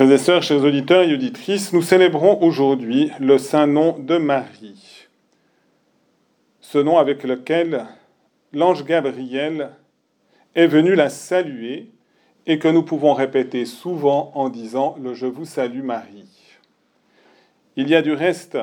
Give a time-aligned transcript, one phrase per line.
[0.00, 5.08] Frères et sœurs, chers auditeurs et auditrices, nous célébrons aujourd'hui le saint nom de Marie,
[6.62, 7.84] ce nom avec lequel
[8.54, 9.72] l'ange Gabriel
[10.54, 11.90] est venu la saluer
[12.46, 16.56] et que nous pouvons répéter souvent en disant le Je vous salue Marie.
[17.76, 18.56] Il y a du reste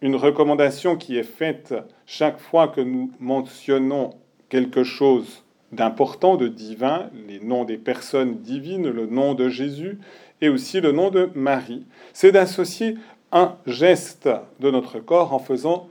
[0.00, 1.74] une recommandation qui est faite
[2.06, 4.14] chaque fois que nous mentionnons
[4.48, 9.98] quelque chose d'important, de divin, les noms des personnes divines, le nom de Jésus
[10.42, 11.86] et aussi le nom de Marie.
[12.12, 12.98] C'est d'associer
[13.30, 14.28] un geste
[14.60, 15.88] de notre corps en faisant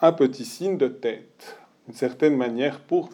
[0.00, 3.08] un petit signe de tête, d'une certaine manière, pour,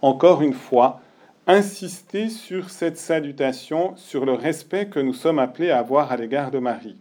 [0.00, 1.00] encore une fois,
[1.48, 6.52] insister sur cette salutation, sur le respect que nous sommes appelés à avoir à l'égard
[6.52, 6.96] de Marie.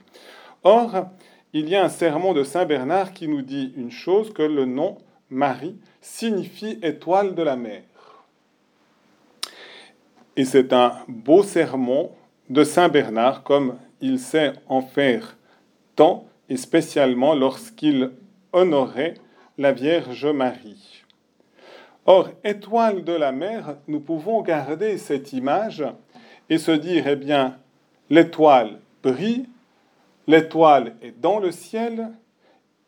[0.63, 1.05] Or,
[1.53, 4.65] il y a un sermon de Saint Bernard qui nous dit une chose, que le
[4.65, 4.97] nom
[5.29, 7.83] Marie signifie étoile de la mer.
[10.35, 12.11] Et c'est un beau sermon
[12.49, 15.37] de Saint Bernard, comme il sait en faire
[15.95, 18.11] tant, et spécialement lorsqu'il
[18.53, 19.15] honorait
[19.57, 21.03] la Vierge Marie.
[22.05, 25.83] Or, étoile de la mer, nous pouvons garder cette image
[26.49, 27.57] et se dire, eh bien,
[28.09, 29.47] l'étoile brille,
[30.25, 32.11] l'étoile est dans le ciel,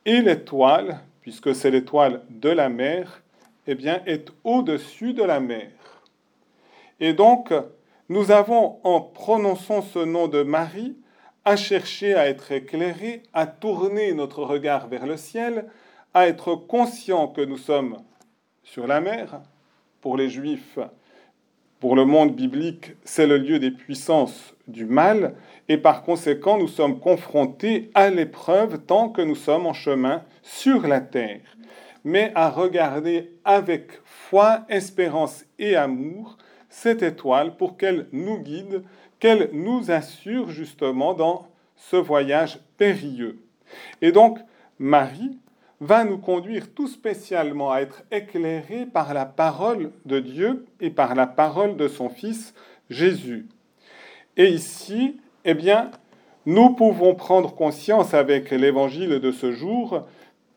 [0.05, 3.21] et l'étoile, puisque c'est l'étoile de la mer,
[3.67, 5.69] eh bien, est au-dessus de la mer.
[7.01, 7.53] Et donc,
[8.09, 10.97] nous avons, en prononçant ce nom de Marie,
[11.45, 15.67] à chercher à être éclairés, à tourner notre regard vers le ciel,
[16.15, 17.97] à être conscients que nous sommes
[18.63, 19.41] sur la mer.
[20.01, 20.79] Pour les Juifs,
[21.79, 25.35] pour le monde biblique, c'est le lieu des puissances du mal,
[25.67, 30.87] et par conséquent, nous sommes confrontés à l'épreuve tant que nous sommes en chemin sur
[30.87, 31.41] la terre,
[32.03, 36.37] mais à regarder avec foi, espérance et amour
[36.69, 38.83] cette étoile pour qu'elle nous guide,
[39.19, 43.39] qu'elle nous assure justement dans ce voyage périlleux.
[44.01, 44.39] Et donc,
[44.77, 45.37] Marie,
[45.81, 51.15] va nous conduire tout spécialement à être éclairés par la parole de Dieu et par
[51.15, 52.53] la parole de son Fils
[52.89, 53.47] Jésus.
[54.35, 55.91] Et ici, eh bien,
[56.45, 60.05] nous pouvons prendre conscience avec l'évangile de ce jour,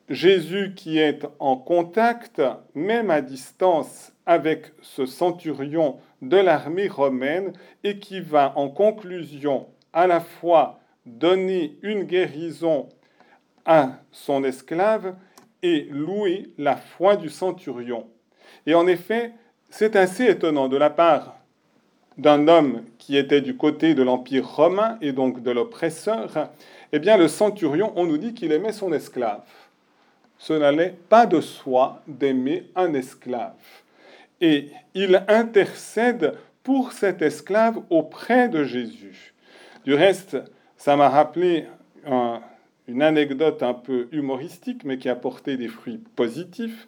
[0.09, 2.43] Jésus qui est en contact,
[2.75, 7.53] même à distance, avec ce centurion de l'armée romaine
[7.85, 12.89] et qui va en conclusion à la fois donner une guérison
[13.65, 15.15] à son esclave
[15.63, 18.07] et louer la foi du centurion.
[18.67, 19.33] Et en effet,
[19.71, 21.37] c'est assez étonnant de la part
[22.19, 26.51] d'un homme qui était du côté de l'Empire romain et donc de l'oppresseur,
[26.93, 29.43] eh bien le centurion, on nous dit qu'il aimait son esclave.
[30.39, 33.55] Ce n'allait pas de soi d'aimer un esclave.
[34.43, 39.33] Et il intercède pour cet esclave auprès de Jésus.
[39.85, 40.37] Du reste,
[40.77, 41.67] ça m'a rappelé
[42.05, 42.41] un,
[42.89, 46.87] une anecdote un peu humoristique, mais qui a porté des fruits positifs,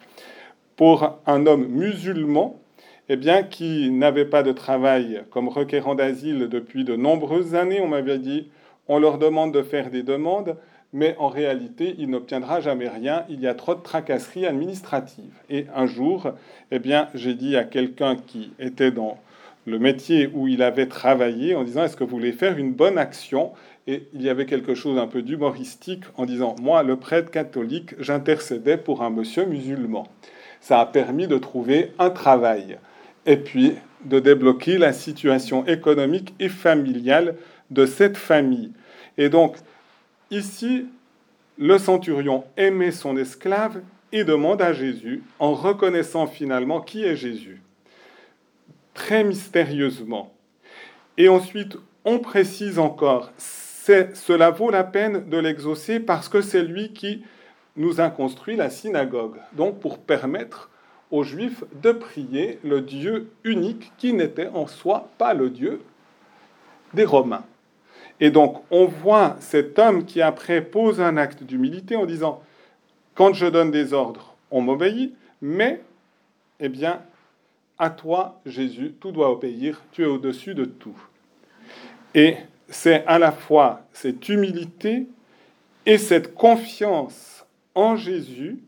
[0.75, 2.59] pour un homme musulman
[3.07, 7.79] eh bien, qui n'avait pas de travail comme requérant d'asile depuis de nombreuses années.
[7.79, 8.49] On m'avait dit,
[8.87, 10.57] on leur demande de faire des demandes,
[10.93, 13.25] mais en réalité, il n'obtiendra jamais rien.
[13.29, 15.33] Il y a trop de tracasseries administratives.
[15.49, 16.31] Et un jour,
[16.71, 19.17] eh bien, j'ai dit à quelqu'un qui était dans
[19.65, 22.97] le métier où il avait travaillé en disant est-ce que vous voulez faire une bonne
[22.97, 23.51] action?
[23.87, 27.93] Et il y avait quelque chose un peu d'humoristique en disant Moi, le prêtre catholique,
[27.99, 30.07] j'intercédais pour un monsieur musulman.
[30.61, 32.77] Ça a permis de trouver un travail
[33.25, 33.73] et puis
[34.05, 37.35] de débloquer la situation économique et familiale
[37.71, 38.71] de cette famille.
[39.17, 39.57] Et donc,
[40.35, 40.85] ici,
[41.57, 43.81] le centurion aimait son esclave
[44.11, 47.61] et demande à Jésus, en reconnaissant finalement qui est Jésus,
[48.93, 50.33] très mystérieusement.
[51.17, 56.93] Et ensuite, on précise encore, cela vaut la peine de l'exaucer parce que c'est lui
[56.93, 57.23] qui
[57.77, 59.37] nous a construit la synagogue.
[59.53, 60.69] Donc pour permettre
[61.11, 65.81] aux Juifs de prier le Dieu unique qui n'était en soi pas le Dieu
[66.93, 67.43] des Romains.
[68.19, 72.41] Et donc on voit cet homme qui après pose un acte d'humilité en disant,
[73.13, 75.81] quand je donne des ordres, on m'obéit, mais,
[76.59, 77.01] eh bien,
[77.77, 80.97] à toi, Jésus, tout doit obéir, tu es au-dessus de tout.
[82.13, 82.37] Et
[82.69, 85.07] c'est à la fois cette humilité
[85.85, 88.59] et cette confiance en Jésus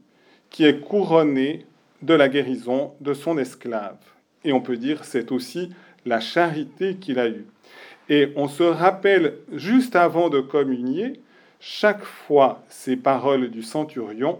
[0.49, 1.65] qui est couronnée
[2.01, 3.97] de la guérison de son esclave.
[4.44, 5.71] Et on peut dire c'est aussi
[6.05, 7.45] la charité qu'il a eue.
[8.09, 11.19] Et on se rappelle juste avant de communier
[11.59, 14.39] chaque fois ces paroles du centurion,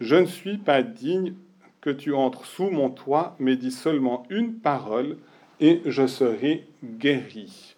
[0.00, 1.34] Je ne suis pas digne
[1.80, 5.16] que tu entres sous mon toit, mais dis seulement une parole
[5.60, 7.74] et je serai guéri.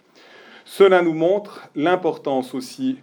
[0.66, 2.98] Cela nous montre l'importance aussi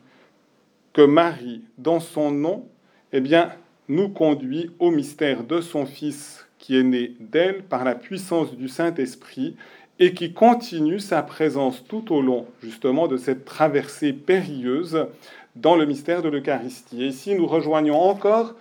[0.93, 2.67] que Marie, dans son nom,
[3.11, 3.51] eh bien,
[3.87, 8.67] nous conduit au mystère de son Fils qui est né d'elle par la puissance du
[8.67, 9.55] Saint-Esprit
[9.99, 15.07] et qui continue sa présence tout au long justement de cette traversée périlleuse
[15.55, 17.03] dans le mystère de l'Eucharistie.
[17.03, 18.53] Et ici, nous rejoignons encore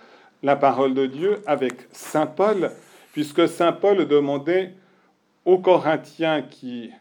[0.43, 2.71] la parole de Dieu avec Saint Paul,
[3.13, 4.73] puisque Saint Paul demandait
[5.45, 6.91] aux Corinthiens qui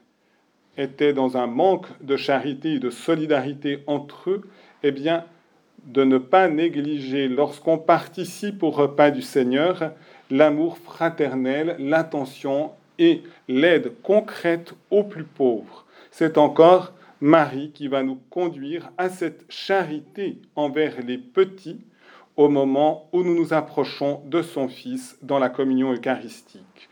[0.77, 4.43] étaient dans un manque de charité et de solidarité entre eux,
[4.83, 5.25] eh bien,
[5.87, 9.93] de ne pas négliger, lorsqu'on participe au repas du Seigneur,
[10.31, 15.85] l'amour fraternel, l'attention et l'aide concrète aux plus pauvres.
[16.11, 21.81] C'est encore Marie qui va nous conduire à cette charité envers les petits
[22.37, 26.89] au moment où nous nous approchons de son Fils dans la communion eucharistique.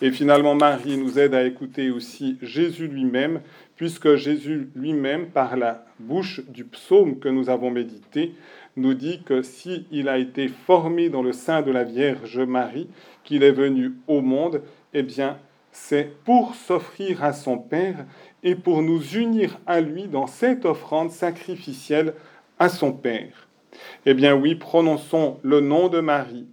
[0.00, 3.40] Et finalement, Marie nous aide à écouter aussi Jésus lui-même,
[3.76, 8.34] puisque Jésus lui-même, par la bouche du psaume que nous avons médité,
[8.76, 12.88] nous dit que s'il il a été formé dans le sein de la Vierge Marie,
[13.24, 14.62] qu'il est venu au monde,
[14.94, 15.36] eh bien,
[15.80, 18.04] c'est pour s'offrir à son Père
[18.42, 22.14] et pour nous unir à lui dans cette offrande sacrificielle
[22.58, 23.48] à son Père.
[24.04, 26.46] Eh bien oui, prononçons le nom de Marie,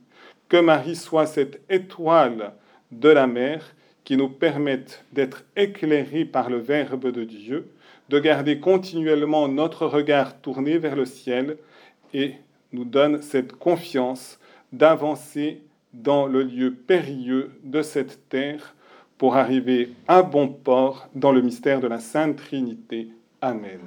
[0.48, 2.54] que Marie soit cette étoile
[2.92, 7.68] de la mer qui nous permette d'être éclairés par le Verbe de Dieu,
[8.10, 11.58] de garder continuellement notre regard tourné vers le ciel
[12.14, 12.36] et
[12.72, 14.40] nous donne cette confiance
[14.72, 15.62] d'avancer
[15.94, 18.76] dans le lieu périlleux de cette terre
[19.18, 23.10] pour arriver à bon port dans le mystère de la Sainte Trinité.
[23.42, 23.80] Amen.